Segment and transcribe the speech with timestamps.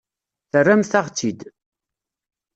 [0.51, 1.41] Terramt-aɣ-tt-id.